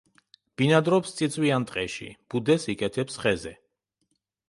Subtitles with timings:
[0.61, 3.57] ბინადრობს წიწვიან ტყეში, ბუდეს იკეთებს ხეზე.